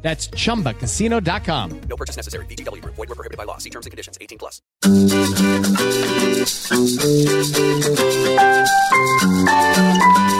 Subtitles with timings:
[0.00, 1.80] That's chumbacasino.com.
[1.88, 2.46] No purchase necessary.
[2.46, 2.94] VGW Group.
[2.96, 3.58] Void were prohibited by law.
[3.58, 4.16] See terms and conditions.
[4.20, 4.62] 18 plus.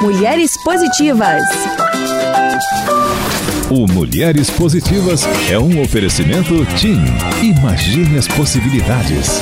[0.02, 1.42] Mulheres Positivas.
[3.70, 7.04] O Mulheres Positivas é um oferecimento TIM.
[7.42, 9.40] Imagine as possibilidades.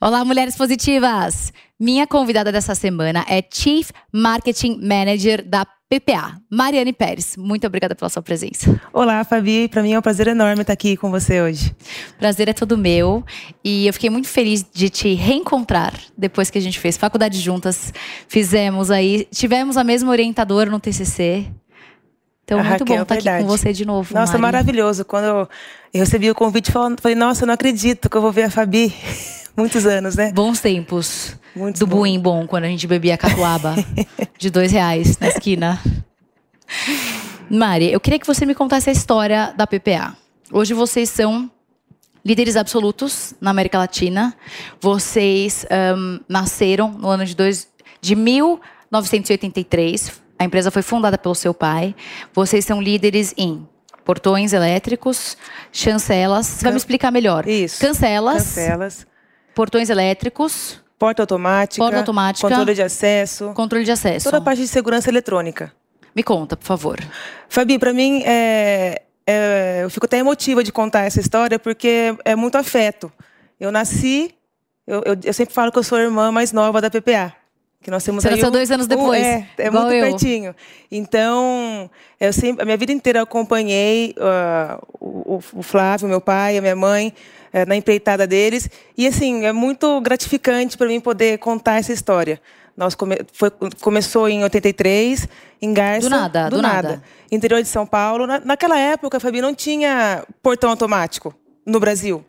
[0.00, 1.52] Olá, mulheres positivas!
[1.80, 7.36] Minha convidada dessa semana é Chief Marketing Manager da PPA, Mariane Pérez.
[7.36, 8.80] Muito obrigada pela sua presença.
[8.92, 9.68] Olá, Fabi.
[9.68, 11.72] Para mim é um prazer enorme estar aqui com você hoje.
[12.18, 13.24] Prazer é todo meu.
[13.62, 17.92] E eu fiquei muito feliz de te reencontrar depois que a gente fez faculdade juntas.
[18.26, 21.46] Fizemos aí, tivemos a mesma orientadora no TCC.
[22.42, 23.44] Então, A muito Raquel, bom estar aqui verdade.
[23.44, 24.12] com você de novo.
[24.12, 24.42] Nossa, Mari.
[24.42, 25.04] maravilhoso.
[25.04, 25.48] Quando eu,
[26.00, 28.92] recebi o convite, falei, nossa, eu não acredito que eu vou ver a Fabi.
[29.56, 30.32] Muitos anos, né?
[30.32, 31.96] Bons tempos Muito do bom.
[31.96, 33.74] Buim Bom, quando a gente bebia catuaba
[34.38, 35.82] de dois reais na esquina.
[37.50, 40.16] Mari, eu queria que você me contasse a história da PPA.
[40.52, 41.50] Hoje vocês são
[42.24, 44.36] líderes absolutos na América Latina.
[44.80, 47.66] Vocês ahn, nasceram no ano de, dois,
[48.00, 50.12] de 1983.
[50.38, 51.92] A empresa foi fundada pelo seu pai.
[52.32, 53.66] Vocês são líderes em
[54.04, 55.36] portões elétricos,
[55.72, 56.46] chancelas.
[56.46, 57.48] Você vai me explicar melhor.
[57.48, 57.80] Isso.
[57.80, 59.04] Cancelas, Cancelas,
[59.54, 62.48] portões elétricos, porta automática, Porta automática.
[62.48, 64.24] controle de acesso, controle de acesso.
[64.24, 65.72] toda a parte de segurança eletrônica.
[66.14, 66.98] Me conta, por favor.
[67.48, 72.34] Fabi, para mim, é, é- eu fico até emotiva de contar essa história porque é
[72.34, 73.12] muito afeto.
[73.60, 74.34] Eu nasci,
[74.86, 77.32] eu, eu- eu sempre falo que eu sou a irmã mais nova da PPA.
[77.80, 80.04] Que nós temos Você aí um- dois anos um- depois, é, é igual muito eu.
[80.10, 80.54] pertinho.
[80.90, 81.88] Então,
[82.20, 86.74] eu sempre, a minha vida inteira acompanhei ah, o, o- Flávio, meu pai, a minha
[86.74, 87.14] mãe,
[87.52, 88.68] eh, na empreitada deles.
[88.96, 92.40] E, assim, é muito gratificante para mim poder contar essa história.
[92.76, 93.50] Nós come- foi-
[93.80, 95.28] começou em 83,
[95.62, 96.08] em Garça.
[96.08, 97.02] Do nada, do nada.
[97.30, 98.26] Interior de São Paulo.
[98.26, 101.32] Na- naquela época, Fabi, não tinha portão automático
[101.64, 102.24] no Brasil.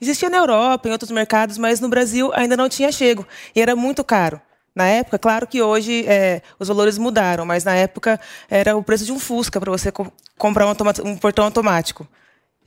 [0.00, 3.26] Existia na Europa, em outros mercados, mas no Brasil ainda não tinha chego.
[3.54, 4.40] E era muito caro.
[4.76, 9.06] Na época, claro que hoje é, os valores mudaram, mas na época era o preço
[9.06, 12.06] de um Fusca para você co- comprar um, um portão automático.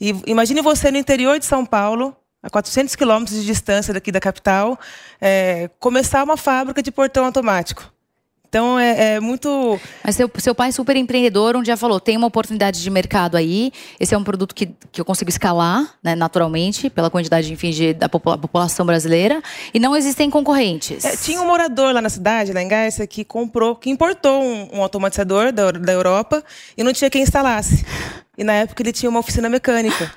[0.02, 4.20] E imagine você no interior de São Paulo, a 400 quilômetros de distância daqui da
[4.20, 4.80] capital,
[5.22, 7.94] é, começar uma fábrica de portão automático.
[8.50, 12.18] Então é, é muito Mas seu, seu pai é super empreendedor, um dia falou: tem
[12.18, 13.72] uma oportunidade de mercado aí.
[14.00, 17.94] Esse é um produto que, que eu consigo escalar, né, naturalmente, pela quantidade, enfim, de,
[17.94, 19.42] da popula- população brasileira.
[19.72, 21.06] E não existem concorrentes.
[21.06, 24.78] É, tinha um morador lá na cidade, lá em Garça, que comprou, que importou um,
[24.78, 26.44] um automatizador da, da Europa
[26.76, 27.86] e não tinha quem instalasse.
[28.36, 30.12] E na época ele tinha uma oficina mecânica.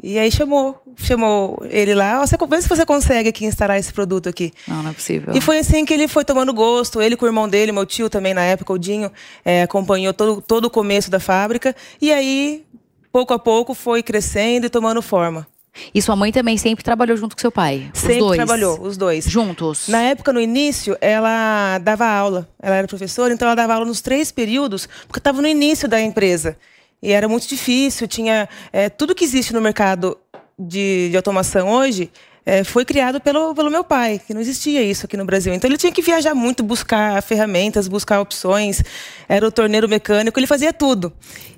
[0.00, 3.92] E aí chamou, chamou ele lá, "Ó, você, vê se você consegue aqui instalar esse
[3.92, 4.52] produto aqui.
[4.66, 5.34] Não, não é possível.
[5.34, 7.02] E foi assim que ele foi tomando gosto.
[7.02, 9.10] Ele com o irmão dele, meu tio também na época, o Dinho,
[9.44, 11.74] eh, acompanhou todo, todo o começo da fábrica.
[12.00, 12.64] E aí,
[13.10, 15.46] pouco a pouco, foi crescendo e tomando forma.
[15.94, 17.90] E sua mãe também sempre trabalhou junto com seu pai.
[17.92, 18.36] os Sempre dois.
[18.36, 19.24] trabalhou, os dois.
[19.24, 19.88] Juntos.
[19.88, 22.48] Na época, no início, ela dava aula.
[22.60, 26.00] Ela era professora, então ela dava aula nos três períodos, porque estava no início da
[26.00, 26.56] empresa.
[27.02, 28.48] E era muito difícil, tinha...
[28.72, 30.18] eh, tudo que existe no mercado
[30.58, 32.10] de, de automação hoje
[32.44, 35.54] eh, foi criado pelo, pelo meu pai, que não existia isso aqui no Brasil.
[35.54, 38.82] Então ele tinha que viajar muito, buscar ferramentas, buscar opções.
[39.28, 41.12] Era o torneiro mecânico, ele fazia tudo.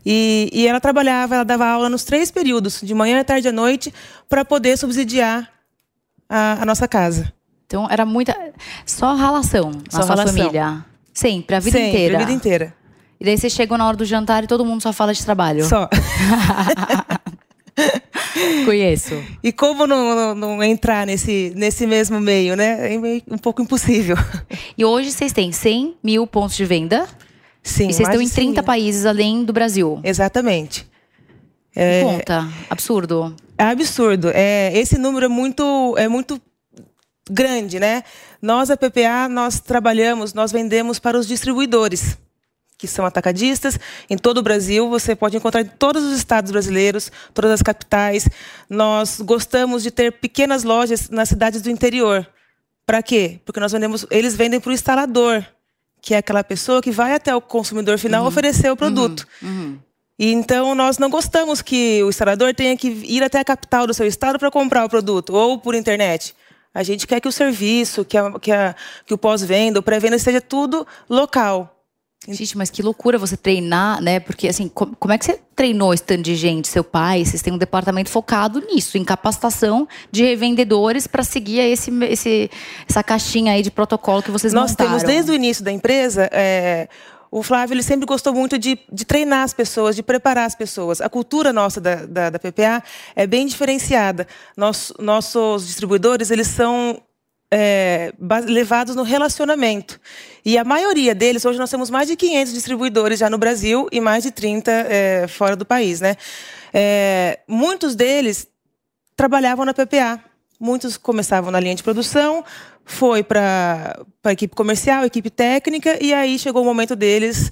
[0.04, 3.50] E, e ela trabalhava, ela dava aula nos três períodos, de manhã, à tarde e
[3.50, 3.94] à noite,
[4.28, 5.50] para poder subsidiar
[6.28, 7.32] a- a nossa casa.
[7.66, 8.36] Então era muita.
[8.84, 10.36] Só ralação Só na sua ralação.
[10.36, 10.84] família.
[11.14, 12.16] Sempre, a vida Sempre, inteira.
[12.16, 12.74] A vida inteira.
[13.20, 15.64] E daí você chega na hora do jantar e todo mundo só fala de trabalho.
[15.64, 15.88] Só.
[18.64, 19.22] Conheço.
[19.42, 22.94] E como não, não- não entrar nesse, nesse mesmo meio, né?
[22.94, 24.17] É meio- um pouco impossível.
[24.76, 27.06] E hoje vocês têm 100 mil pontos de venda.
[27.62, 27.88] Sim.
[27.88, 28.67] e vocês estão em de 100 30 mil.
[28.67, 30.00] países além do Brasil.
[30.02, 30.88] Exatamente.
[31.76, 32.49] Me Conta.
[32.70, 33.34] Absurdo.
[33.58, 34.31] É absurdo.
[34.32, 36.40] É, esse número é muito, é muito
[37.31, 38.02] grande, né?
[38.40, 42.17] Nós, a PPA, nós trabalhamos, nós vendemos para os distribuidores,
[42.81, 43.79] que são atacadistas.
[44.09, 48.27] Em todo o Brasil, você pode encontrar em todos os estados brasileiros, todas as capitais.
[48.71, 52.27] Nós gostamos de ter pequenas lojas nas cidades do interior.
[52.87, 53.38] Para quê?
[53.44, 55.44] Porque nós vendemos, eles vendem para o instalador,
[56.00, 59.29] que é aquela pessoa que vai até o consumidor final oferecer o produto.
[60.19, 63.93] E então nós não gostamos que o instalador tenha que ir até a capital do
[63.93, 66.35] seu estado para comprar o produto ou por internet.
[66.73, 68.75] A gente quer que o serviço, que, a, que, a,
[69.05, 71.80] que o pós-venda, o pré-venda seja tudo local.
[72.28, 74.20] Gente, mas que loucura você treinar, né?
[74.20, 77.25] Porque assim, como, é que você treinou esse tanto de gente, seu pai?
[77.25, 82.50] Vocês têm um departamento focado nisso, em capacitação de revendedores para seguir esse, esse,
[82.87, 84.90] essa caixinha aí de protocolo que vocês Nós montaram.
[84.90, 86.28] temos desde o início da empresa.
[86.31, 86.88] É,
[87.31, 91.00] o Flávio ele sempre gostou muito de, de, treinar as pessoas, de preparar as pessoas.
[91.00, 92.82] A cultura nossa da, da, da PPA
[93.17, 94.26] é bem diferenciada.
[94.55, 97.00] Nos, nossos distribuidores eles são
[97.50, 98.12] é,
[98.47, 100.00] levados no relacionamento.
[100.44, 104.00] E a maioria deles, hoje nós temos mais de 500 distribuidores já no Brasil e
[104.00, 106.00] mais de 30 é, fora do país.
[106.00, 106.17] Né?
[106.73, 108.47] É, muitos deles
[109.17, 110.23] trabalhavam na PPA.
[110.58, 112.44] Muitos começavam na linha de produção,
[112.85, 117.50] foi para a equipe comercial, equipe técnica, e aí chegou o momento deles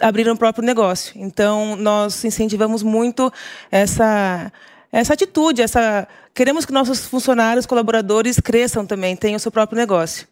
[0.00, 1.12] abrir um próprio negócio.
[1.16, 3.30] Então, nós incentivamos muito
[3.70, 4.50] essa,
[4.90, 10.26] essa atitude, essa queremos que nossos funcionários, colaboradores cresçam também, tenham o seu próprio negócio.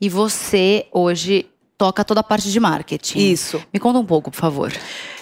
[0.00, 1.46] E você hoje
[1.76, 3.18] toca toda a parte de marketing.
[3.18, 3.62] Isso.
[3.72, 4.72] Me conta um pouco, por favor.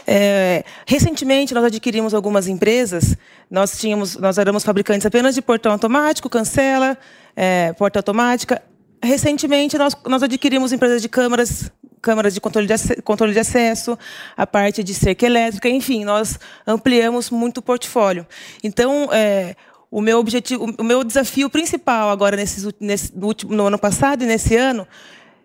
[0.04, 3.16] É, recentemente nós adquirimos algumas empresas.
[3.50, 6.98] Nós tínhamos, nós éramos fabricantes apenas de portão automático, cancela,
[7.36, 8.60] é, porta automática.
[9.00, 13.98] Recentemente nós, nós adquirimos empresas de câmaras, câmaras de controle de, controle de acesso,
[14.36, 18.26] a parte de cerca elétrica, enfim, nós ampliamos muito o portfólio.
[18.62, 19.54] Então, é,
[19.90, 24.22] o meu objetivo, o meu desafio principal agora nesses, nesse, no, último, no ano passado
[24.22, 24.86] e nesse ano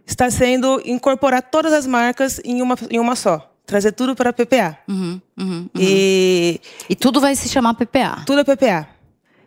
[0.06, 3.50] está sendo incorporar todas as marcas em uma, em uma só.
[3.66, 4.78] Trazer tudo para a PPA.
[4.90, 5.70] Uhum, uhum, uhum.
[5.80, 6.60] E,
[6.90, 8.24] e tudo vai se chamar PPA.
[8.26, 8.90] Tudo é PPA.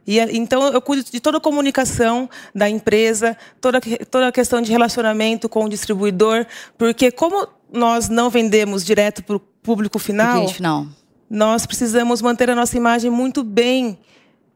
[0.07, 3.81] E, então, eu cuido de toda a comunicação da empresa, toda,
[4.11, 6.47] toda a questão de relacionamento com o distribuidor,
[6.79, 10.87] porque como nós não vendemos direto para o público final, final,
[11.29, 13.99] nós precisamos manter a nossa imagem muito bem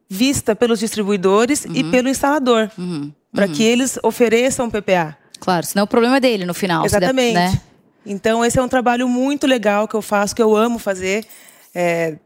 [0.09, 1.75] vista pelos distribuidores uhum.
[1.75, 3.13] e pelo instalador, uhum.
[3.33, 3.69] para que uhum.
[3.69, 5.17] eles ofereçam PPA.
[5.41, 6.85] Claro, senão o problema é dele no final.
[6.85, 7.35] Exatamente.
[7.35, 7.61] Deve, né?
[8.05, 11.27] Então, esse é um trabalho muito legal que eu faço, que eu amo fazer.
[11.75, 12.17] É,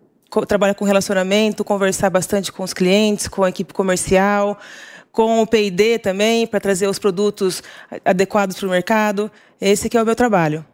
[0.47, 4.59] trabalhar com relacionamento, conversar bastante com os clientes, com a equipe comercial,
[5.13, 7.63] com o P&D também, para trazer os produtos
[8.05, 9.31] adequados para o mercado.
[9.61, 10.65] Esse que é o meu trabalho.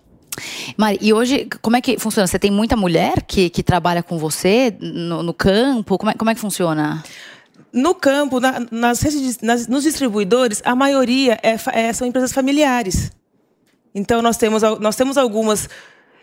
[0.77, 2.27] Mari, e hoje, como é que funciona?
[2.27, 5.99] Você tem muita mulher que, que trabalha com você no, no campo?
[5.99, 7.03] Como é, como é que funciona?
[7.73, 9.01] No campo, na, nas,
[9.43, 13.13] nas, nos distribuidores, a maioria é, é, são empresas familiares.
[13.95, 15.69] Então, nós temos, nós temos algumas...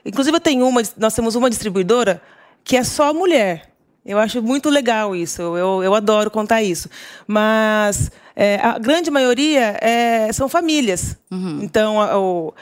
[0.05, 2.21] Inclusive, eu tenho uma, nós temos uma distribuidora
[2.67, 3.63] que é só mulher.
[4.05, 6.89] Eu acho muito legal isso, eu, eu adoro contar isso.
[7.25, 11.17] Mas é, a grande maioria é, são famílias.
[11.29, 11.59] Uhum.
[11.61, 12.53] Então, a, o,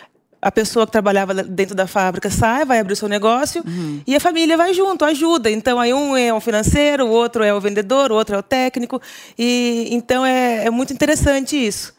[0.41, 4.01] a pessoa que trabalhava dentro da fábrica sai, vai abrir o seu negócio uhum.
[4.05, 5.49] e a família vai junto, ajuda.
[5.51, 8.43] Então, aí um é o financeiro, o outro é o vendedor, o outro é o
[8.43, 9.01] técnico.
[9.37, 11.94] E Então, é, é muito interessante isso.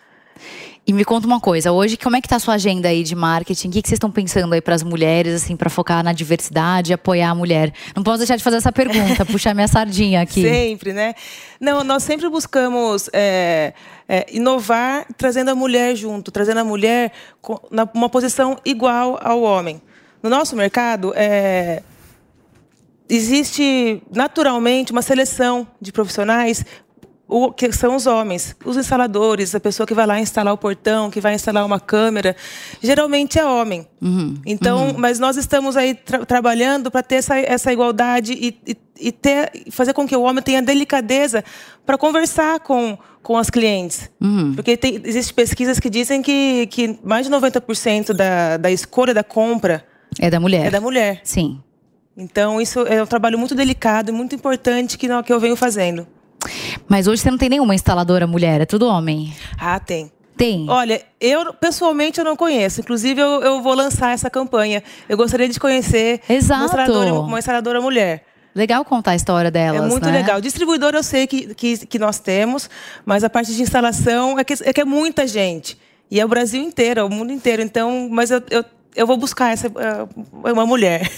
[0.88, 3.16] E me conta uma coisa, hoje como é que tá a sua agenda aí de
[3.16, 3.66] marketing?
[3.66, 6.92] O que, que vocês estão pensando aí para as mulheres, assim, para focar na diversidade,
[6.92, 7.72] apoiar a mulher?
[7.96, 10.42] Não posso deixar de fazer essa pergunta, puxar minha sardinha aqui.
[10.42, 11.14] Sempre, né?
[11.58, 13.72] Não, nós sempre buscamos é,
[14.08, 17.10] é, inovar, trazendo a mulher junto, trazendo a mulher
[17.42, 17.58] com
[17.92, 19.82] uma posição igual ao homem.
[20.22, 21.82] No nosso mercado, é,
[23.08, 26.64] existe naturalmente uma seleção de profissionais
[27.28, 31.10] o, que são os homens, os instaladores, a pessoa que vai lá instalar o portão,
[31.10, 32.36] que vai instalar uma câmera,
[32.80, 33.86] geralmente é homem.
[34.00, 34.94] Uhum, então, uhum.
[34.96, 39.50] mas nós estamos aí tra trabalhando para ter essa, essa igualdade e, e, e, ter,
[39.70, 41.44] fazer com que o homem tenha delicadeza
[41.84, 44.08] para conversar com, com as clientes.
[44.20, 44.54] Uhum.
[44.54, 49.24] Porque tem, existem pesquisas que dizem que, que mais de 90% da, da escolha da
[49.24, 49.84] compra
[50.18, 50.66] é da mulher.
[50.66, 51.20] É da mulher.
[51.24, 51.60] Sim.
[52.16, 56.06] Então, isso é um trabalho muito delicado e muito importante que, que eu venho fazendo.
[56.88, 59.34] Mas hoje você não tem nenhuma instaladora mulher, é tudo homem.
[59.58, 60.10] Ah, tem.
[60.36, 60.68] Tem.
[60.68, 62.80] Olha, eu pessoalmente eu não conheço.
[62.80, 64.82] Inclusive, eu, eu vou lançar essa campanha.
[65.08, 66.60] Eu gostaria de conhecer Exato.
[66.60, 68.24] Uma, instaladora, uma instaladora mulher.
[68.54, 69.84] Legal contar a história delas.
[69.84, 70.12] É muito né?
[70.12, 70.40] legal.
[70.40, 72.68] Distribuidor eu sei que, que, que, nós temos,
[73.04, 75.78] mas a parte de instalação é que, é que é muita gente.
[76.10, 77.62] E é o Brasil inteiro, é o mundo inteiro.
[77.62, 81.10] Então, mas eu, eu, eu vou buscar essa uh, uma mulher.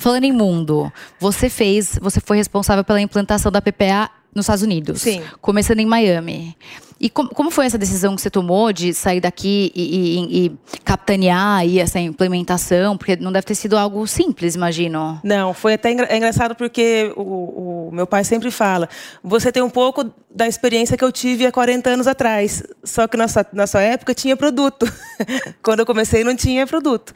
[0.00, 5.02] Falando em mundo, você fez, você foi responsável pela implantação da PPA nos Estados Unidos.
[5.02, 5.22] Sim.
[5.40, 6.56] Começando em Miami.
[7.00, 10.58] E com, como foi essa decisão que você tomou de sair daqui e, e, e
[10.84, 12.98] capitanear aí essa implementação?
[12.98, 15.18] Porque não deve ter sido algo simples, imagino.
[15.24, 18.86] Não, foi até engra é engraçado porque o, o, meu pai sempre fala:
[19.24, 22.62] você tem um pouco da experiência que eu tive há 40 anos atrás.
[22.84, 24.86] Só que na sua, na sua época tinha produto.
[25.62, 27.14] Quando eu comecei, não tinha produto.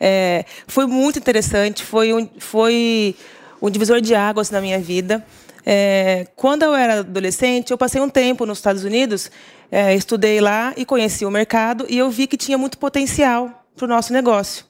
[0.00, 3.14] É, foi muito interessante, foi um, foi
[3.60, 5.22] um divisor de águas na minha vida.
[5.68, 9.32] É, quando eu era adolescente, eu passei um tempo nos Estados Unidos,
[9.68, 13.84] é, estudei lá e conheci o mercado e eu vi que tinha muito potencial para
[13.84, 14.64] o nosso negócio.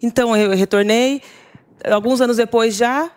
[0.00, 1.20] Então eu retornei,
[1.90, 3.10] alguns anos depois, já,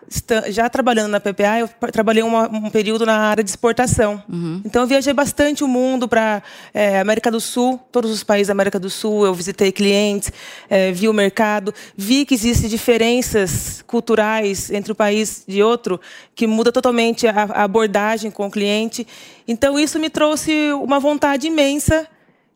[0.48, 4.22] já trabalhando na PPA, eu trabalhei uma, um período na área de exportação.
[4.27, 4.62] Uhum.
[4.65, 6.41] Então, eu viajei bastante o mundo para
[6.74, 9.25] é, América do Sul, todos os países da América do Sul.
[9.25, 10.31] Eu visitei clientes,
[10.69, 16.00] é, vi o mercado, vi que existem diferenças culturais entre um país e outro,
[16.34, 19.05] que muda totalmente a, a abordagem com o cliente.
[19.48, 22.07] Então, isso me trouxe uma vontade imensa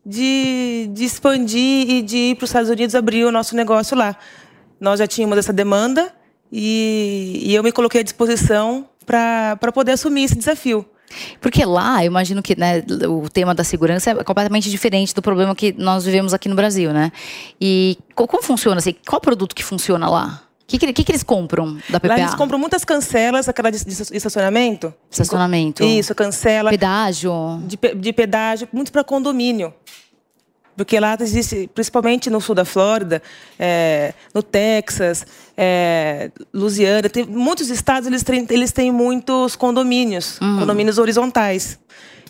[0.06, 4.18] de, de expandir e de ir para os Estados Unidos abrir o nosso negócio lá
[4.80, 6.14] nós já tínhamos essa demanda
[6.52, 10.86] e, e eu me coloquei à disposição para poder assumir esse desafio.
[11.42, 15.56] Porque lá, eu imagino que né, o tema da segurança é completamente diferente do problema
[15.56, 17.12] que nós vivemos aqui no Brasil, né?
[17.60, 18.78] E como funciona?
[18.78, 20.44] Assim, qual produto que funciona lá?
[20.64, 22.10] O que, que, que, eles compram da PPA?
[22.10, 24.94] Lá eles compram muitas cancelas, aquela de, de estacionamento.
[25.10, 25.84] Estacionamento.
[25.84, 26.70] Isso, cancela.
[26.70, 27.34] Pedágio.
[27.66, 29.74] De, de pedágio, muito para condomínio.
[30.80, 33.22] Porque lá existe, principalmente no sul da Flórida,
[33.60, 40.60] é, no Texas, é, Louisiana, tem muitos estados eles têm, eles têm muitos condomínios, uhum.
[40.60, 41.78] condomínios horizontais.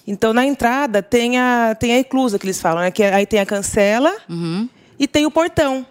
[0.08, 2.90] Então na entrada tem a tem a eclusa que eles falam, né?
[2.90, 4.68] Que aí tem a cancela uhum.
[4.98, 5.86] e tem o portão.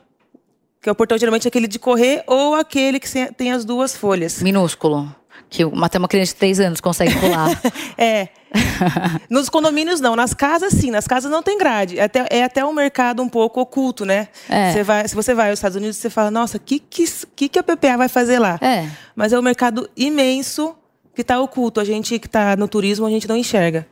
[0.82, 4.42] Que é o portão geralmente aquele de correr ou aquele que tem as duas folhas.
[4.42, 5.14] Minúsculo
[5.50, 7.48] que até uma criança de três anos consegue pular.
[7.96, 8.28] é.
[9.28, 11.98] Nos condomínios não, nas casas sim, nas casas não tem grade.
[11.98, 14.28] É até, é até um mercado um pouco oculto, né?
[14.48, 14.72] É.
[14.72, 17.58] Você vai, se você vai aos Estados Unidos, você fala, nossa, o que, que, que
[17.58, 18.58] a PPA vai fazer lá?
[18.60, 18.88] É.
[19.14, 20.74] Mas é um mercado imenso
[21.14, 21.80] que está oculto.
[21.80, 23.86] A gente que está no turismo, a gente não enxerga.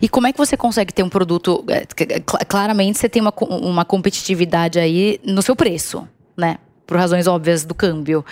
[0.00, 1.64] E como é que você consegue ter um produto?
[1.68, 1.86] É,
[2.44, 6.58] claramente você tem uma, uma competitividade aí no seu preço, né?
[6.86, 8.24] Por razões óbvias do câmbio.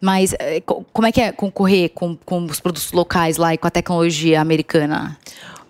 [0.00, 3.66] Mas eh, como é que é concorrer com, com os produtos locais lá e com
[3.66, 5.16] a tecnologia americana?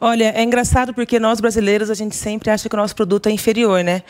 [0.01, 3.33] Olha, é engraçado porque nós brasileiros a gente sempre acha que o nosso produto é
[3.33, 4.03] inferior, né?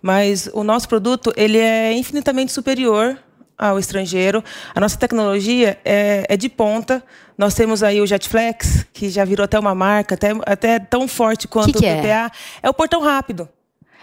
[0.00, 3.18] Mas o nosso produto ele é infinitamente superior
[3.56, 4.42] ao estrangeiro.
[4.74, 7.02] A nossa tecnologia é, é, de ponta.
[7.36, 11.48] Nós temos aí o Jetflex, que já virou até uma marca, até, até tão forte
[11.48, 12.32] quanto que que o PPA.
[12.62, 12.66] É?
[12.66, 12.70] é?
[12.70, 13.48] o portão rápido.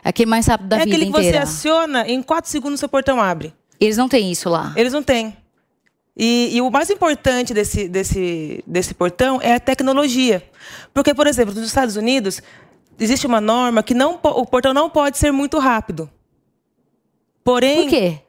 [0.04, 1.06] É aquele mais rápido da é vida inteira.
[1.06, 3.54] É aquele que você aciona, em quatro segundos seu portão abre.
[3.82, 4.72] Eles não têm isso lá.
[4.78, 5.36] Eles não têm.
[6.16, 10.48] E, e, o mais importante desse, desse, desse portão é a tecnologia.
[10.94, 12.44] Porque, por exemplo, nos Estados Unidos,
[13.00, 16.08] existe uma norma que não, o portão não pode ser muito rápido.
[17.44, 17.84] Porém.
[17.84, 18.20] Por quê?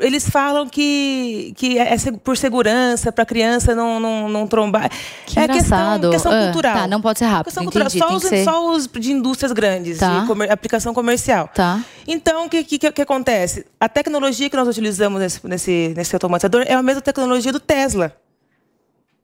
[0.00, 4.90] Eles falam que, que é por segurança, para a criança não, não, não trombar.
[5.26, 6.10] Que é engraçado.
[6.10, 6.76] questão, questão ah, cultural.
[6.76, 7.44] Tá, não pode ser rápido.
[7.46, 7.90] Questão cultural.
[7.90, 8.44] Só os, ser...
[8.44, 10.20] só, os, de indústrias grandes, tá.
[10.20, 11.48] de comer, aplicação comercial.
[11.54, 11.82] Tá.
[12.06, 13.66] Então, o que, que, que, acontece?
[13.78, 18.14] A tecnologia que nós utilizamos nesse, nesse, nesse automatizador é a mesma tecnologia do Tesla.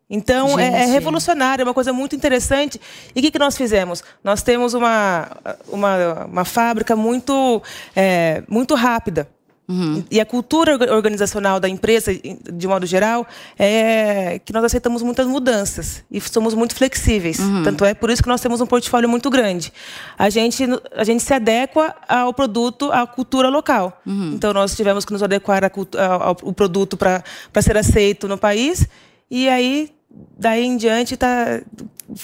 [0.08, 2.80] Então, é, é, revolucionário, é uma coisa muito interessante.
[3.14, 4.04] E o que, que nós fizemos?
[4.22, 5.28] Nós temos uma,
[5.68, 7.62] uma, uma fábrica muito,
[7.96, 9.28] é, muito rápida.
[9.66, 10.04] Uhum.
[10.10, 13.26] E a cultura organizacional da empresa, de modo geral,
[13.58, 17.38] é que nós aceitamos muitas mudanças e somos muito flexíveis.
[17.38, 17.62] Uhum.
[17.62, 19.72] Tanto é por isso que nós temos um portfólio muito grande.
[20.18, 24.00] A gente, a gente se adequa ao produto, à cultura local.
[24.06, 24.32] Uhum.
[24.34, 27.22] Então, nós tivemos que nos adequar ao, ao produto para
[27.62, 28.86] ser aceito no país.
[29.30, 29.94] E aí
[30.38, 31.60] daí em diante tá,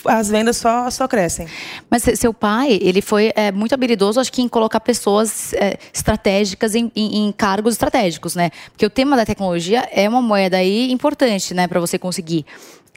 [0.07, 1.47] as vendas só, só crescem.
[1.91, 6.75] Mas seu pai, ele foi é, muito habilidoso, acho que em colocar pessoas é, estratégicas
[6.75, 8.51] em, em, em, cargos estratégicos, né?
[8.71, 12.45] Porque o tema da tecnologia é uma moeda aí importante, né, para você conseguir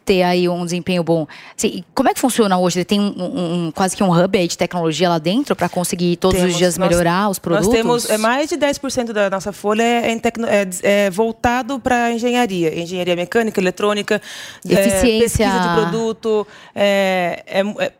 [0.03, 1.27] ter aí um desempenho bom.
[1.57, 2.79] Assim, como é que funciona hoje?
[2.79, 6.38] Ele tem um, um, quase que um hub de tecnologia lá dentro para conseguir todos
[6.38, 7.67] temos, os dias melhorar os produtos?
[7.67, 12.12] Nós temos é, mais de 10% da nossa folha é, é, é, é voltado para
[12.12, 12.79] engenharia.
[12.79, 14.22] Engenharia mecânica, eletrônica,
[14.67, 15.48] é, Eficiência.
[15.48, 16.48] pesquisa de produto.
[16.75, 17.93] é,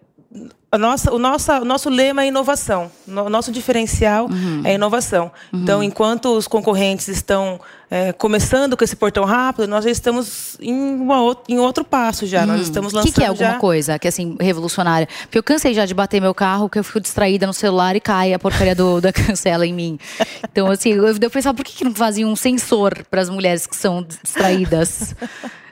[0.74, 2.90] a nossa, o, nossa, o nosso lema é inovação.
[3.08, 4.64] O nosso diferencial uhum.
[4.66, 5.32] é inovação.
[5.54, 5.62] Uhum.
[5.62, 7.60] Então, enquanto os concorrentes estão
[7.94, 12.42] é, começando com esse portão rápido, nós já estamos em, uma, em outro passo já.
[12.42, 12.48] Uhum.
[12.48, 13.12] Nós estamos lançando.
[13.12, 13.60] O que, que, é alguma já...
[13.60, 15.08] coisa que assim, revolucionária?
[15.22, 18.00] Porque eu cansei já de bater meu carro, que eu fico distraída no celular e
[18.00, 20.00] cai a porcaria do, da cancela em mim.
[20.44, 23.68] Então, assim, eu, eu pensava, por que, que não fazia um sensor para as mulheres
[23.68, 25.16] que são distraídas?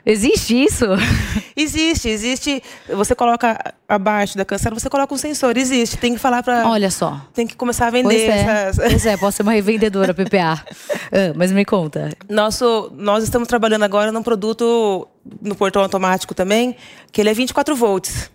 [0.04, 0.86] Existe isso?
[1.54, 2.62] Existe, existe.
[2.88, 5.56] Você coloca abaixo da cancela, você coloca um sensor.
[5.56, 6.66] Existe, tem que falar para.
[6.66, 7.20] Olha só.
[7.34, 8.76] Tem que começar a vender Pois é, essas.
[8.88, 10.64] pois é, posso ser uma revendedora PPA.
[11.14, 12.08] Ah, mas me conta.
[12.26, 15.06] Nosso, nós estamos trabalhando agora num produto
[15.42, 16.74] no portão automático também,
[17.12, 18.30] que ele é 24 volts.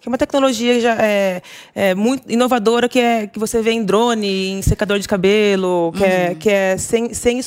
[0.00, 1.42] Que é uma tecnologia já é,
[1.74, 6.04] é muito inovadora, que é que você vê em drone, em secador de cabelo, que
[6.04, 7.40] é, que é sem, sem.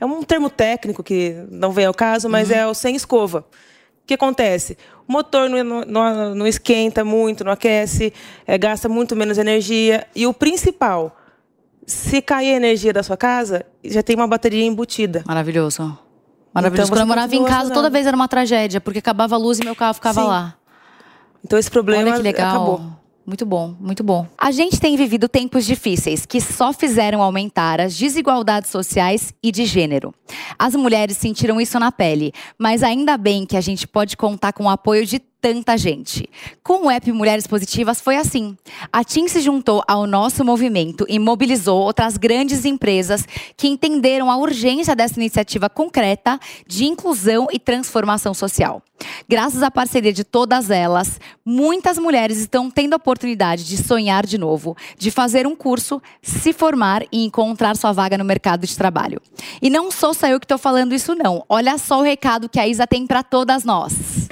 [0.00, 3.40] É um termo técnico que não vem ao caso, mas é o sem escova.
[3.40, 4.78] O que acontece?
[5.08, 8.12] O motor não, não, não esquenta muito, não aquece,
[8.46, 10.06] é, gasta muito menos energia.
[10.14, 11.16] E o principal,
[11.86, 15.24] se cair a energia da sua casa, já tem uma bateria embutida.
[15.26, 15.98] Maravilhoso.
[16.54, 16.88] Maravilhoso.
[16.88, 17.92] Então, Quando eu morava em casa, toda funcionando.
[17.92, 20.26] vez era uma tragédia, porque acabava a luz e meu carro ficava Sim.
[20.26, 20.57] lá.
[21.44, 22.48] Então esse problema Olha que legal.
[22.48, 22.98] acabou.
[23.28, 24.26] Muito bom, muito bom.
[24.38, 29.66] A gente tem vivido tempos difíceis que só fizeram aumentar as desigualdades sociais e de
[29.66, 30.14] gênero.
[30.58, 34.64] As mulheres sentiram isso na pele, mas ainda bem que a gente pode contar com
[34.64, 36.28] o apoio de tanta gente.
[36.62, 38.56] Com o app Mulheres Positivas foi assim.
[38.92, 43.24] A TIM se juntou ao nosso movimento e mobilizou outras grandes empresas
[43.56, 48.82] que entenderam a urgência dessa iniciativa concreta de inclusão e transformação social.
[49.28, 54.36] Graças à parceria de todas elas, muitas mulheres estão tendo a oportunidade de sonhar de
[54.36, 59.20] novo, de fazer um curso, se formar e encontrar sua vaga no mercado de trabalho.
[59.62, 61.44] E não sou só eu que estou falando isso não.
[61.48, 64.27] Olha só o recado que a Isa tem para todas nós.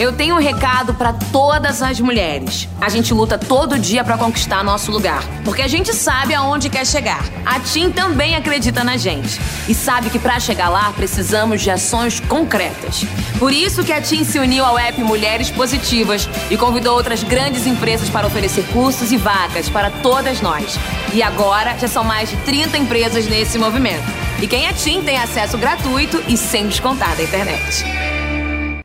[0.00, 2.68] Eu tenho um recado pra todas as mulheres.
[2.80, 6.86] A gente luta todo dia pra conquistar nosso lugar, porque a gente sabe aonde quer
[6.86, 7.24] chegar.
[7.44, 12.20] A TIM também acredita na gente e sabe que pra chegar lá precisamos de ações
[12.20, 13.04] concretas.
[13.40, 17.66] Por isso que a TIM se uniu ao app Mulheres Positivas e convidou outras grandes
[17.66, 20.78] empresas para oferecer cursos e vagas para todas nós.
[21.12, 24.06] E agora já são mais de 30 empresas nesse movimento.
[24.40, 28.07] E quem é TIM tem acesso gratuito e sem descontar da internet.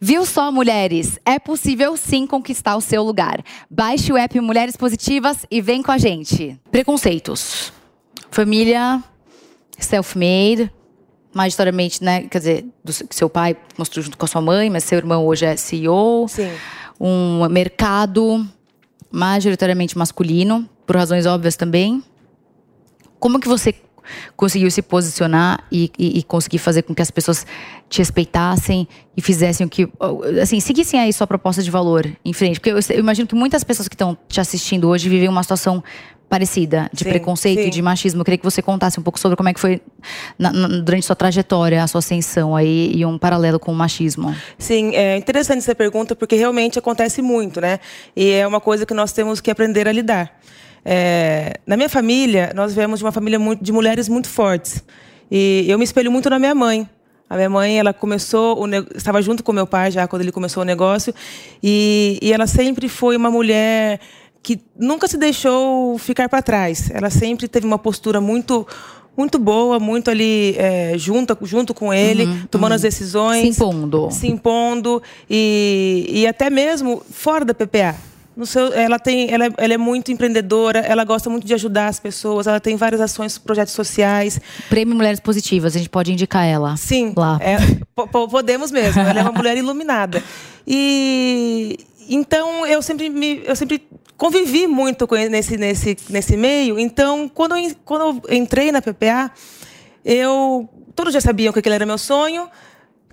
[0.05, 1.17] Viu só, mulheres?
[1.25, 3.41] É possível sim conquistar o seu lugar.
[3.69, 6.59] Baixe o app Mulheres Positivas e vem com a gente.
[6.69, 7.71] Preconceitos.
[8.29, 9.01] Família
[9.79, 10.69] self-made,
[11.33, 12.23] majoritariamente, né?
[12.23, 14.97] Quer dizer, do seu- que seu pai construiu junto com a sua mãe, mas seu
[14.97, 16.27] irmão hoje é CEO.
[16.27, 16.51] Sim.
[16.99, 18.45] Um mercado
[19.09, 22.03] majoritariamente masculino, por razões óbvias também.
[23.21, 23.73] Como que você
[24.35, 27.45] conseguiu se posicionar e, e, e conseguir fazer com que as pessoas
[27.89, 29.87] te respeitassem e fizessem o que.
[30.41, 32.59] Assim, seguissem aí sua proposta de valor em frente?
[32.59, 35.83] Porque eu, eu imagino que muitas pessoas que estão te assistindo hoje vivem uma situação
[36.29, 37.69] parecida de Sim, preconceito sim.
[37.69, 38.21] de machismo.
[38.21, 39.79] Eu queria que você contasse um pouco sobre como é que foi
[40.39, 44.35] na- na- durante sua trajetória, a sua ascensão aí e um paralelo com o machismo.
[44.57, 47.79] Sim, é interessante essa pergunta porque realmente acontece muito, né?
[48.15, 50.35] E é uma coisa que nós temos que aprender a lidar.
[50.85, 54.83] É, na minha família, nós viemos de uma família muito, de mulheres muito fortes.
[55.31, 56.87] E eu me espelho muito na minha mãe.
[57.29, 60.61] A minha mãe, ela começou, o estava junto com meu pai já quando ele começou
[60.61, 61.13] o negócio.
[61.63, 63.99] E, e ela sempre foi uma mulher
[64.43, 66.91] que nunca se deixou ficar para trás.
[66.91, 68.67] Ela sempre teve uma postura muito
[69.15, 74.09] muito boa, muito ali é, junto, junto com ele, tomando as decisões Se impondo.
[74.11, 77.95] se impondo e, e até mesmo fora da PPA.
[78.45, 81.99] Seu, ela, tem, ela, é- ela é muito empreendedora, ela gosta muito de ajudar as
[81.99, 84.39] pessoas, ela tem várias ações, projetos sociais.
[84.69, 86.75] Prêmio Mulheres Positivas, a gente pode indicar ela.
[86.75, 87.37] Sim, Lá.
[87.41, 87.57] é,
[87.95, 89.01] po- po- podemos mesmo.
[89.01, 90.23] Ela é uma mulher iluminada.
[90.65, 91.77] E
[92.09, 96.79] então eu sempre me, eu sempre convivi muito com nesse nesse nesse meio.
[96.79, 99.31] Então quando eu, quando eu entrei na PPA,
[100.03, 102.47] eu todos já sabiam que aquele era meu sonho.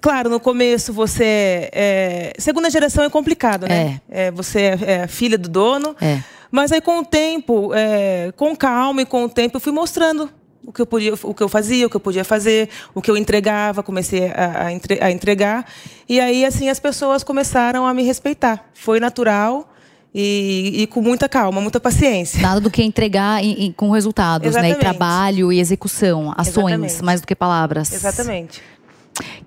[0.01, 4.01] Claro, no começo você é, segunda geração é complicado, né?
[4.09, 5.95] É, você é, é filha do dono.
[6.01, 6.21] É.
[6.51, 10.29] Mas aí com o tempo, é, com calma e com o tempo, eu fui mostrando
[10.67, 13.11] o que eu podia, o que eu fazia, o que eu podia fazer, o que
[13.11, 15.65] eu entregava, comecei a, a entre- a entregar.
[16.09, 18.69] E aí assim as pessoas começaram a me respeitar.
[18.75, 19.73] Foi natural
[20.15, 22.41] e, e com muita calma, muita paciência.
[22.43, 24.63] Nada do que entregar em- em- com resultados, né?
[24.63, 24.81] E Exatamente.
[24.81, 27.05] trabalho e execução, ações, Exatamente.
[27.05, 27.93] mais do que palavras.
[27.93, 28.61] Exatamente.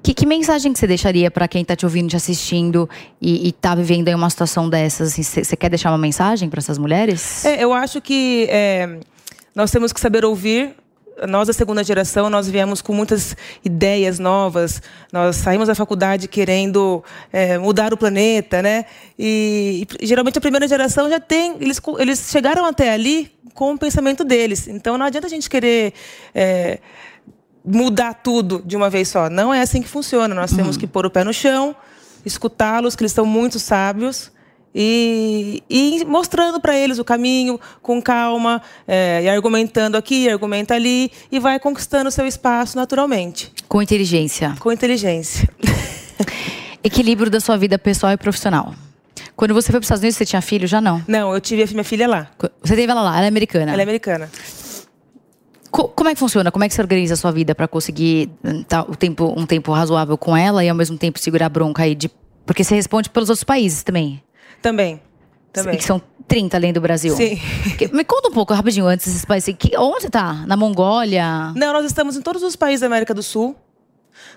[0.02, 2.90] Que, que mensagem que você deixaria para quem tá te ouvindo, te assistindo
[3.22, 5.16] e, e tá vivendo aí uma situação dessas?
[5.16, 7.46] Você quer deixar uma mensagem para essas mulheres?
[7.46, 9.00] É, eu acho que é,
[9.56, 10.76] nós temos que saber ouvir.
[11.28, 14.82] Nós, da segunda geração, nós viemos com muitas ideias novas.
[15.12, 18.86] Nós saímos da faculdade querendo é, mudar o planeta, né?
[19.18, 23.78] E, e, geralmente a primeira geração já tem, eles, eles chegaram até ali com o
[23.78, 24.68] pensamento deles.
[24.68, 25.94] Então não adianta a gente querer
[26.34, 26.80] é,
[27.66, 29.30] mudar tudo de uma vez só.
[29.30, 30.34] Não é assim que funciona.
[30.36, 31.76] Nós temos que pôr o pé no chão,
[32.26, 34.32] escutá-los, que eles são muito sábios.
[34.76, 41.12] E, e mostrando para eles o caminho com calma, é, e argumentando aqui, argumenta ali,
[41.32, 44.56] e vai conquistando o seu espaço naturalmente, Com inteligência.
[44.60, 45.48] com inteligência.
[46.84, 48.74] Equilíbrio da sua vida pessoal e profissional.
[49.36, 50.68] Quando você foi para os Estados Unidos, você tinha filho?
[50.68, 51.04] Já não.
[51.08, 52.28] Não, eu tive a minha filha lá.
[52.62, 53.72] Você teve ela lá, ela é americana.
[53.72, 54.30] Ela é americana.
[55.74, 56.52] Co- como é que funciona?
[56.52, 59.44] Como é que você organiza a sua vida para conseguir hum, tá, o tempo, um
[59.44, 62.12] tempo razoável com ela e ao mesmo tempo segurar a bronca aí de.
[62.46, 64.22] Porque você responde pelos outros países também.
[64.62, 65.02] Também.
[65.52, 65.76] Também.
[65.78, 67.16] Que são 30 além do Brasil.
[67.16, 67.40] Sim.
[67.92, 69.56] Me conta um pouco rapidinho antes desses países.
[69.58, 70.46] Que, onde você tá?
[70.46, 71.52] Na Mongólia?
[71.56, 73.56] Não, nós estamos em todos os países da América do Sul.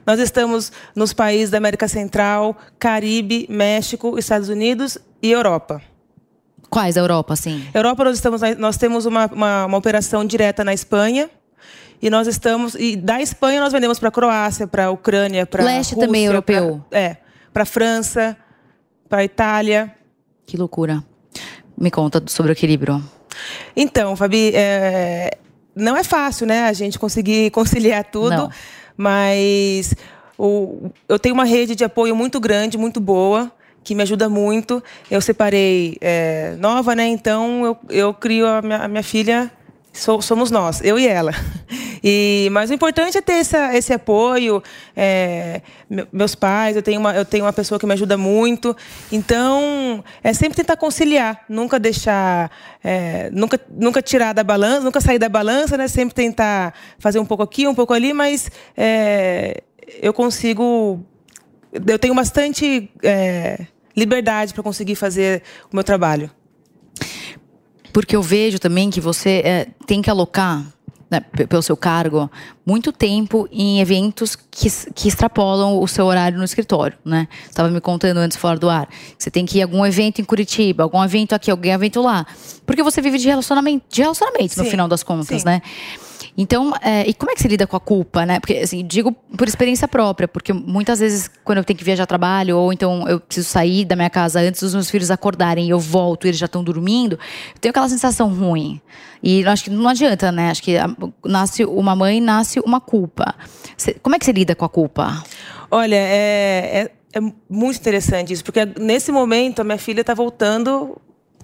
[0.06, 5.82] Nós estamos nos países da América Central, Caribe, México, Estados Unidos e Europa.
[6.70, 7.64] Quais Europa, assim?
[7.72, 11.30] Europa nós estamos nós temos uma, uma, uma operação direta na Espanha
[12.02, 16.26] e nós estamos e da Espanha nós vendemos para Croácia, para Ucrânia, para Leste também
[16.26, 16.84] europeu.
[16.90, 17.16] é,
[17.52, 18.36] para França,
[19.08, 19.94] para Itália.
[20.44, 21.02] Que loucura.
[21.78, 23.02] Me conta sobre o equilíbrio.
[23.76, 25.36] Então, Fabi, é,
[25.74, 28.50] não é fácil, né, a gente conseguir conciliar tudo, Não.
[28.96, 29.94] mas
[30.38, 33.50] o- eu tenho uma rede de apoio muito grande, muito boa,
[33.86, 34.82] que me ajuda muito.
[35.08, 37.06] Eu separei é, nova, né?
[37.06, 39.48] Então eu, eu crio a minha, a minha filha.
[39.92, 41.32] so- somos nós, eu e ela.
[42.08, 44.62] E, mas o importante é ter essa, esse apoio.
[44.94, 48.76] é, me- meus pais, eu tenho, uma, eu tenho uma pessoa que me ajuda muito.
[49.10, 52.50] Então, é sempre tentar conciliar, nunca deixar,
[52.84, 55.88] é, nunca, nunca tirar da balança, nunca sair da balança, né?
[55.88, 59.62] Sempre tentar fazer um pouco aqui, um pouco ali, mas é,
[60.00, 61.04] eu consigo.
[61.72, 63.66] Eu tenho bastante é,
[63.96, 66.30] liberdade para conseguir fazer o meu trabalho.
[67.92, 70.64] Porque eu vejo também que você é, tem que alocar,
[71.10, 72.30] né, pelo seu cargo,
[72.64, 77.28] muito tempo em eventos que, que extrapolam o seu horário no escritório, né?
[77.48, 78.88] Estava me contando antes fora do ar.
[79.16, 82.26] Você tem que ir a algum evento em Curitiba, algum evento aqui, algum evento lá.
[82.66, 85.46] Porque você vive de relacionamento, de relacionamentos, no Sim, final das contas, sim.
[85.46, 85.62] né?
[86.38, 88.38] Então, é, e como é que você lida com a culpa, né?
[88.38, 92.58] Porque, assim, digo por experiência própria, porque muitas vezes, quando eu tenho que viajar trabalho,
[92.58, 95.78] ou então eu preciso sair da minha casa antes dos meus filhos acordarem e eu
[95.80, 97.14] volto e eles já estão dormindo,
[97.54, 98.80] eu tenho aquela sensação ruim.
[99.22, 100.50] E acho que não adianta, né?
[100.50, 100.94] Acho que a-
[101.24, 103.34] nasce uma mãe, nasce uma culpa.
[103.76, 105.22] Você- como é que você lida com a culpa?
[105.70, 110.96] Olha, é, é, é muito interessante isso, porque nesse momento a minha filha está voltando,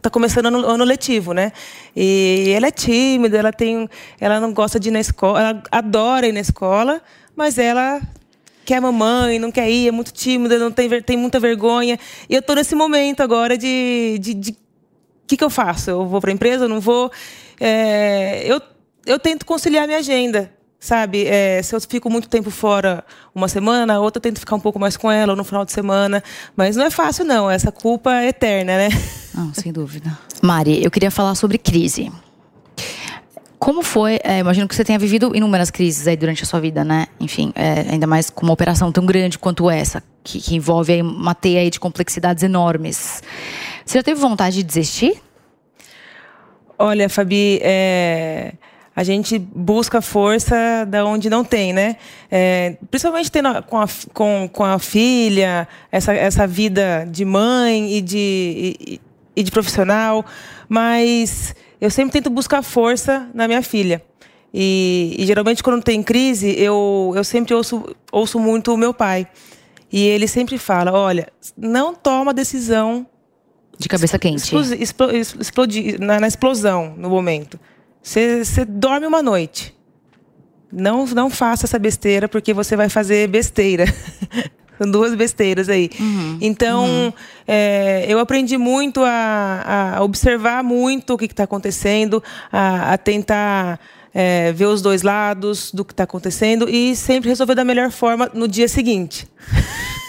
[0.03, 1.53] está começando ano, ano letivo, né?
[1.95, 3.88] E ela é tímida, ela tem,
[4.21, 7.01] ela não gosta de ir na escola, ela adora ir na escola,
[7.37, 8.01] mas ela
[8.65, 11.99] quer mamãe, não quer ir, é muito tímida, não tem, tem muita vergonha.
[12.29, 14.57] E eu estou nesse momento agora de, de, de
[15.33, 15.91] que, que eu faço?
[15.91, 16.65] Eu vou para a empresa?
[16.65, 17.11] Eu não vou?
[17.59, 18.61] É, eu,
[19.07, 21.25] eu tento conciliar minha agenda, sabe?
[21.27, 24.81] É, se eu fico muito tempo fora uma semana, na outra tento ficar um pouco
[24.81, 26.23] mais com ela, ou no final de semana.
[26.57, 27.49] Mas não é fácil, não.
[27.49, 28.88] Essa culpa é eterna, né?
[29.33, 30.18] Não, sem dúvida.
[30.42, 32.12] Mari, eu queria falar sobre crise.
[33.59, 34.21] Como foi?
[34.25, 37.07] é, imagino que você tenha vivido inúmeras crises aí durante a sua vida, né?
[37.18, 41.01] Enfim, é, ainda mais com uma operação tão grande quanto essa, que, que envolve aí
[41.01, 43.23] uma teia aí de complexidades enormes.
[43.87, 45.23] Você já teve vontade de desistir?
[46.79, 48.53] Olha, Fabi, é,
[48.94, 51.96] a gente busca força da onde não tem, né?
[52.31, 57.94] É, principalmente tendo a- com, a, com, com a filha, essa, essa vida de mãe
[57.96, 59.00] e de, e,
[59.37, 60.24] e de profissional,
[60.68, 64.02] mas eu sempre tento buscar força na minha filha.
[64.55, 69.26] E, e geralmente quando tem crise, eu, eu sempre ouço, ouço muito o meu pai.
[69.90, 73.07] E ele sempre fala, olha, não toma decisão
[73.78, 74.37] De cabeça quente?
[74.44, 77.59] Explosi- explo- es- explodir na, na explosão no momento.
[78.03, 79.75] Você dorme uma noite.
[80.73, 83.85] Não, não faça essa besteira, porque você vai fazer besteira.
[84.79, 85.91] São duas besteiras aí.
[86.41, 87.15] Então,
[87.47, 93.79] é, eu aprendi muito a, a observar muito o que está acontecendo, a, a tentar
[94.12, 98.31] é, ver os dois lados do que está acontecendo e sempre resolver da melhor forma
[98.35, 99.29] no dia seguinte.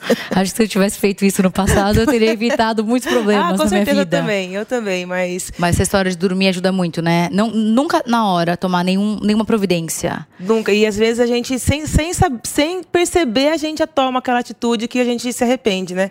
[0.34, 3.48] Acho que se eu tivesse feito isso no passado, eu teria evitado muitos problemas ah,
[3.52, 4.18] com na minha certeza eu vida.
[4.18, 7.28] também, eu também, mas Mas essa história de dormir ajuda muito, né?
[7.32, 10.26] Não, nunca na hora tomar nenhum, nenhuma providência.
[10.38, 10.72] Nunca.
[10.72, 12.12] E às vezes a gente, sem, sem,
[12.44, 16.10] sem perceber, a gente já toma aquela atitude que a gente se arrepende, né?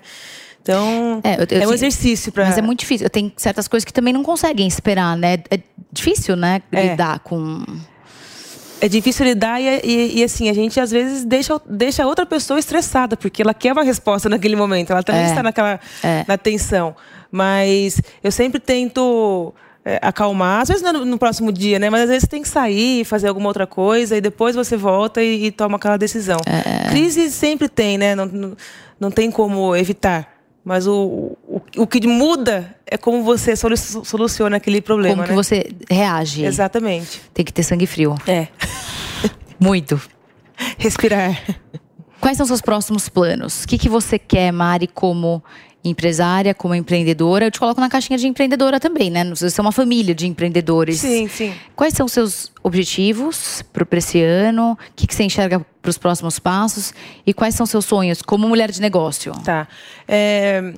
[0.61, 2.45] Então, É, é, eu- eu- um exercício para.
[2.45, 3.09] Mas é muito difícil.
[3.09, 5.35] Tem certas coisas que também não conseguem esperar, né?
[5.49, 5.59] É
[5.93, 6.61] difícil, né?
[6.73, 6.89] É.
[6.91, 7.63] Lidar com.
[8.79, 12.25] É difícil lidar e, e, e, assim, a gente às vezes deixa, deixa a outra
[12.25, 14.91] pessoa estressada, porque ela quer uma resposta naquele momento.
[14.91, 15.25] Ela também É.
[15.29, 16.23] está naquela É.
[16.27, 16.95] na tensão.
[17.31, 21.89] Mas eu sempre tento é, acalmar, às vezes não é no, no próximo dia, né?
[21.89, 25.45] Mas às vezes tem que sair, fazer alguma outra coisa, e depois você volta e,
[25.45, 26.37] e toma aquela decisão.
[26.45, 26.89] É.
[26.89, 28.13] Crise sempre tem, né?
[28.13, 28.57] Não, não,
[28.99, 30.27] não tem como evitar.
[30.63, 35.15] Mas o, o, o que muda é como você solu- soluciona aquele problema.
[35.15, 35.35] como que né?
[35.35, 36.43] você reage.
[36.43, 37.21] Exatamente.
[37.33, 38.15] Tem que ter sangue frio.
[38.27, 38.47] É.
[39.59, 39.99] Muito.
[40.77, 41.41] Respirar.
[42.19, 43.63] Quais são seus próximos planos?
[43.63, 45.43] O que, que você quer, Mari, como
[45.83, 47.45] empresária, como empreendedora.
[47.45, 49.23] Eu te coloco na caixinha de empreendedora também, né?
[49.33, 50.99] Você é uma família de empreendedores.
[50.99, 51.53] Sim, sim.
[51.75, 54.73] Quais são os seus objetivos para esse ano?
[54.73, 56.93] O que, que você enxerga para os próximos passos?
[57.25, 59.31] E quais são seus sonhos como mulher de negócio?
[59.43, 59.67] Tá.
[60.07, 60.73] É,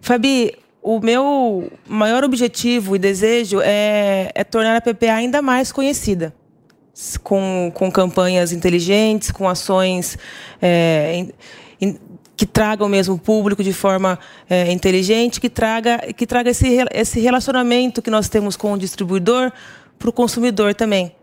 [0.00, 6.34] Fabi, o meu maior objetivo e desejo é, é tornar a PPA ainda mais conhecida.
[7.22, 10.18] Com, com campanhas inteligentes, com ações
[10.60, 11.32] é, in,
[11.80, 11.98] in,
[12.36, 17.20] que tragam mesmo o público de forma é, inteligente, que traga, que traga esse, esse
[17.20, 19.52] relacionamento que nós temos com o distribuidor
[19.98, 21.14] para o consumidor também.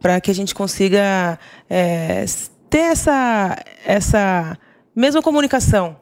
[0.00, 1.38] Para que a gente consiga
[1.70, 2.24] é,
[2.68, 4.58] ter essa, essa
[4.94, 5.96] mesma comunicação.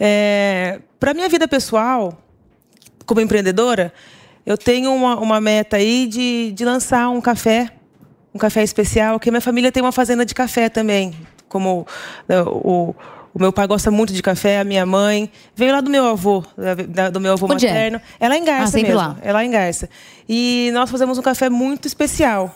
[0.00, 2.18] É, para minha vida pessoal,
[3.06, 3.92] como empreendedora,
[4.44, 7.70] eu tenho uma, uma meta aí de, de lançar um café,
[8.34, 11.14] um café especial, que minha família tem uma fazenda de café também.
[11.48, 11.86] Como
[12.28, 12.94] né, o,
[13.32, 15.30] o meu pai gosta muito de café, a minha mãe.
[15.54, 16.42] Veio lá do meu avô,
[17.12, 17.70] do meu avô Onde é?
[17.70, 18.00] materno.
[18.20, 18.96] Ela é em Garça Ah, mesmo.
[18.96, 19.16] lá.
[19.22, 19.88] Ela é em Garça.
[20.28, 22.54] E nós fazemos um café muito especial.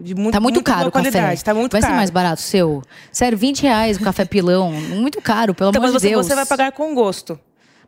[0.00, 1.36] De muito, Tá muito, boa caro o café.
[1.36, 1.92] Tá muito Vai caro.
[1.92, 2.82] ser mais barato o seu?
[3.12, 4.72] Sério, 20 reais um café pilão.
[4.72, 6.26] Muito caro, pelo Então, amor mas de Deus.
[6.26, 7.38] você vai pagar com gosto.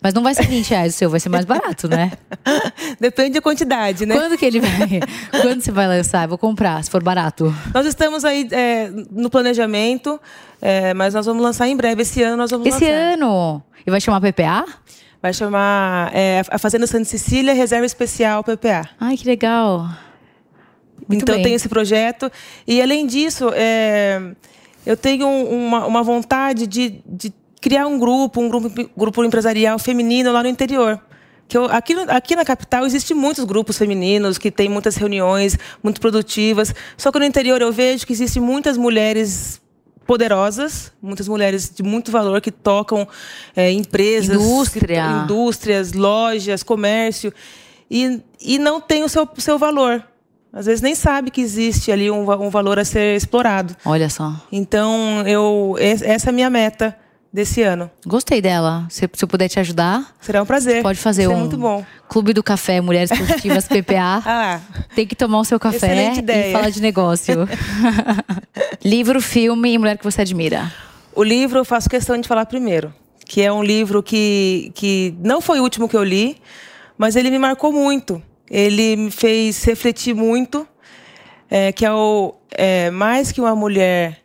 [0.01, 2.13] Mas não vai ser 20 reais o seu, vai ser mais barato, né?
[3.01, 4.15] Depende da quantidade, né?
[4.15, 5.01] Quando que ele vai.
[5.43, 6.25] Quando você vai lançar?
[6.25, 7.55] Eu vou comprar, se for barato.
[7.73, 10.21] Nós estamos aí é, no planejamento,
[10.61, 12.03] é, mas nós vamos lançar em breve.
[12.03, 13.15] Esse ano nós vamos Esse lançar.
[13.15, 13.63] ano.
[13.87, 14.65] E vai chamar PPA?
[15.23, 18.89] Vai chamar é, a Fazenda Santa Cecília Reserva Especial PPA.
[19.01, 19.89] Ai, que legal.
[21.09, 21.45] Muito então bem.
[21.45, 22.31] tem esse projeto.
[22.67, 24.21] E além disso, é,
[24.85, 27.33] eu tenho uma, uma vontade de, de
[27.69, 31.01] criar um grupo, um grupo, grupo empresarial feminino lá no interior.
[31.49, 36.01] Que eu, aqui, aqui na capital existem muitos grupos femininos que têm muitas reuniões muito
[36.01, 36.73] produtivas.
[36.97, 39.61] Só que no interior eu vejo que existem muitas mulheres
[40.07, 43.07] poderosas, muitas mulheres de muito valor que tocam
[43.57, 45.03] é, empresas, Indústria.
[45.03, 47.33] que indústrias, lojas, comércio
[47.91, 50.05] e, e não tem o seu, seu valor.
[50.53, 53.77] Às vezes nem sabe que existe ali um, um valor a ser explorado.
[53.85, 54.33] Olha só.
[54.53, 56.97] Então, eu, es- essa é a minha meta
[57.37, 57.91] desse ano.
[58.07, 58.87] Gostei dela.
[58.89, 60.83] Se, se eu puder te ajudar, Será um prazer.
[60.83, 61.85] pode fazer Isso um É muito bom.
[62.09, 64.23] Clube do Café Mulheres Positivas PPA.
[64.25, 64.61] Ah,
[64.95, 67.47] Tem que tomar o seu café Excelente e falar de negócio.
[68.83, 70.73] Livro, filme e mulher que você admira.
[71.15, 72.93] o livro eu faço questão de falar primeiro,
[73.27, 76.39] que é um livro que, que não foi o último que eu li,
[76.97, 78.23] mas ele me marcou muito.
[78.51, 80.67] Ele me fez refletir muito,
[81.51, 84.23] é, que é o é, Mais que uma Mulher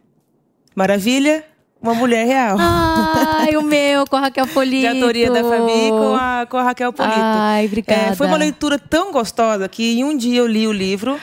[0.75, 1.43] Maravilha,
[1.81, 2.57] uma Mulher Real.
[2.59, 4.81] Ai, o meu, com a Raquel Polito.
[4.93, 7.15] de autoria da Fabi com a, com a Raquel Polito.
[7.19, 8.11] Ai, obrigada.
[8.11, 11.19] É, foi uma leitura tão gostosa que em um dia eu li o livro.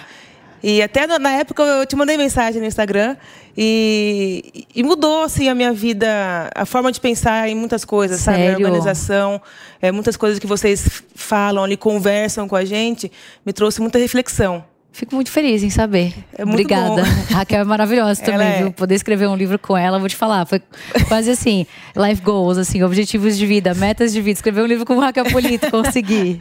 [0.60, 3.16] E até na- época eu te mandei mensagem no Instagram
[3.56, 8.38] e, e mudou assim a minha vida, a forma de pensar em muitas coisas, sabe?
[8.38, 8.66] A Sério?
[8.66, 9.40] organização,
[9.80, 13.10] é, muitas coisas que vocês falam ali, conversam com a gente,
[13.46, 14.64] me trouxe muita reflexão.
[14.90, 16.12] Fico muito feliz em saber.
[16.36, 17.02] É Obrigada.
[17.02, 17.08] bom.
[17.30, 18.58] Raquel é maravilhosa também, é.
[18.62, 18.72] viu?
[18.72, 20.44] Poder escrever um livro com ela, vou te falar.
[20.46, 20.60] Foi
[21.06, 24.38] quase assim, life goals, assim, objetivos de vida, metas de vida.
[24.38, 26.40] Escrever um livro com Raquel Polito, consegui.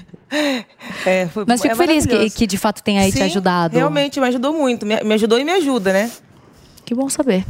[1.06, 3.76] É, foi- Mas fico é feliz que, que de fato tenha aí te Sim, ajudado.
[3.78, 4.86] Realmente, me ajudou muito.
[4.86, 6.10] Me, me ajudou e me ajuda, né?
[6.84, 7.46] Que bom saber.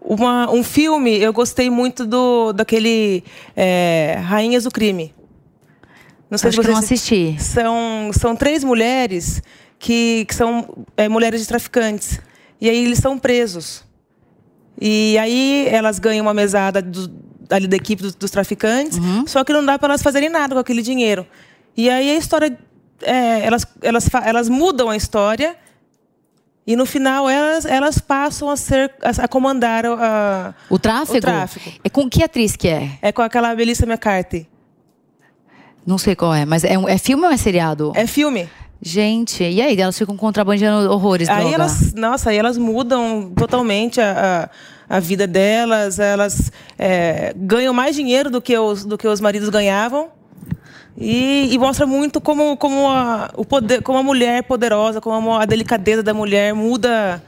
[0.00, 3.22] Uma, um filme, eu gostei muito do daquele
[3.54, 5.14] é, Rainhas do Crime.
[6.30, 7.36] Não sei Acho se que não vocês assisti.
[7.38, 9.42] são são três mulheres
[9.80, 12.20] que, que são é, mulheres de traficantes
[12.60, 13.82] e aí eles são presos
[14.80, 17.10] e aí elas ganham uma mesada do,
[17.50, 19.26] ali da equipe dos, dos traficantes Uhum.
[19.26, 21.26] só que não dá para elas fazerem nada com aquele dinheiro
[21.76, 22.56] e aí a história
[23.02, 25.56] é, elas elas elas mudam a história
[26.66, 31.16] e no final elas elas passam a ser a, a comandar a, O tráfego?
[31.18, 31.72] O tráfego.
[31.82, 32.90] É com que atriz que é?
[33.00, 34.46] é com aquela Melissa McCarthy
[35.86, 37.92] Não sei qual é, mas é, um- é filme ou é seriado?
[37.96, 38.46] é filme
[38.82, 39.78] Gente, e aí?
[39.78, 41.54] Elas ficam contrabandeando horrores, Aí droga.
[41.54, 44.48] elas, nossa, aí elas mudam totalmente a,
[44.88, 49.20] a, a vida delas, elas é, ganham mais dinheiro do que os, do que os
[49.20, 50.08] maridos ganhavam.
[50.96, 55.44] E, e mostra muito como, como, a, o poder, como a mulher poderosa, como a
[55.44, 57.22] delicadeza da mulher muda,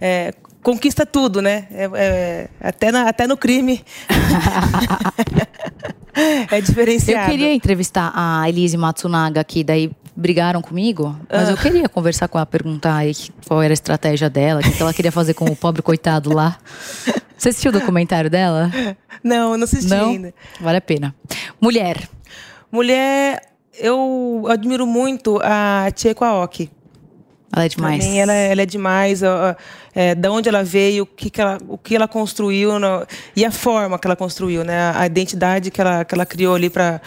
[0.00, 1.66] é, conquista tudo, né?
[1.70, 3.84] É, é, até, na, até no crime.
[6.50, 7.30] é Eu diferenciado.
[7.30, 11.52] queria entrevistar a Elise Matsunaga aqui, daí brigaram comigo, mas Ah.
[11.52, 13.12] eu queria conversar com ela, perguntar aí
[13.46, 16.56] qual era a estratégia dela, o que ela queria fazer com o pobre coitado lá.
[17.36, 18.70] Você assistiu o documentário dela?
[19.22, 20.10] Não, eu não assisti Não?
[20.10, 20.32] ainda.
[20.60, 21.14] Vale a pena.
[21.60, 22.08] Mulher.
[22.70, 23.42] Mulher,
[23.78, 26.70] eu admiro muito a Chieko Aoki.
[27.54, 27.98] Ela é demais.
[28.02, 29.22] Pra mim, ela, ela é demais.
[29.22, 29.54] Ó,
[29.94, 33.44] é, da onde ela veio, o que, que, ela, o que ela construiu no, e
[33.44, 34.92] a forma que ela construiu, né?
[34.96, 37.00] A identidade que ela, que ela criou ali para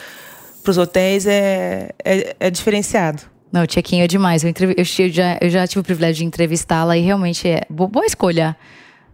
[0.71, 3.23] os hotéis é, é, é diferenciado.
[3.51, 4.43] Não, o Tchequinho é demais.
[4.43, 8.55] Eu, eu, já, eu já tive o privilégio de entrevistá-la e realmente é boa escolha.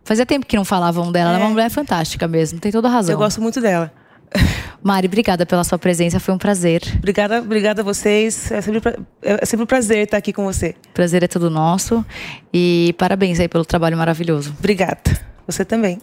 [0.04, 1.32] Fazia tempo que não falavam dela.
[1.32, 1.36] É.
[1.36, 3.14] Ela é uma mulher fantástica mesmo, tem toda a razão.
[3.14, 3.92] Eu gosto muito dela.
[4.82, 6.82] Mari, obrigada pela sua presença, foi um prazer.
[6.98, 8.52] Obrigada, obrigada a vocês.
[8.52, 8.82] É sempre,
[9.22, 10.76] é sempre um prazer estar aqui com você.
[10.94, 12.06] Prazer é todo nosso.
[12.54, 14.54] E parabéns aí pelo trabalho maravilhoso.
[14.60, 15.33] Obrigada.
[15.46, 16.00] Você também.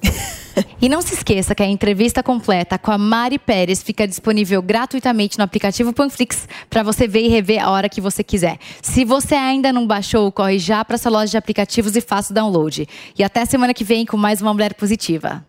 [0.80, 5.38] e não se esqueça que a entrevista completa com a Mari Pérez fica disponível gratuitamente
[5.38, 8.58] no aplicativo Panflix para você ver e rever a hora que você quiser.
[8.82, 12.34] Se você ainda não baixou, corre já para sua loja de aplicativos e faça o
[12.34, 12.86] download.
[13.18, 15.44] E até semana que vem com mais uma Mulher Positiva.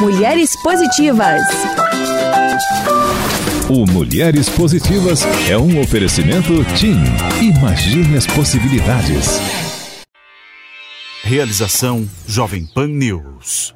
[0.00, 1.42] Mulheres Positivas.
[3.68, 7.02] O Mulheres Positivas é um oferecimento TIM.
[7.42, 9.40] Imagine as possibilidades.
[11.24, 13.75] Realização Jovem Pan News.